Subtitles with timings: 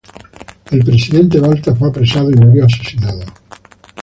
[0.71, 3.21] El presidente Balta fue apresado y murió asesinado.